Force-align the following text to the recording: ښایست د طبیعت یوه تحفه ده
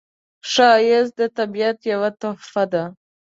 ښایست 0.51 1.13
د 1.19 1.21
طبیعت 1.37 1.77
یوه 1.91 2.09
تحفه 2.21 2.63
ده 2.71 2.83